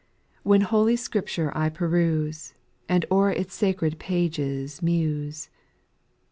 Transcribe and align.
2. 0.41 0.49
When 0.49 0.61
Holy 0.61 0.95
Scripture 0.95 1.55
I 1.55 1.69
peruse. 1.69 2.55
And 2.89 3.05
o'er 3.11 3.29
its 3.29 3.53
sacred 3.53 3.99
pages 3.99 4.81
muse. 4.81 5.51